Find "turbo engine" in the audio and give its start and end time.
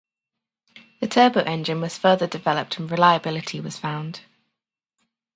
1.07-1.79